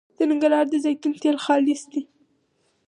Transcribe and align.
د 0.17 0.19
ننګرهار 0.31 0.65
د 0.71 0.75
زیتون 0.83 1.13
تېل 1.23 1.37
خالص 1.45 1.81
دي 1.91 2.01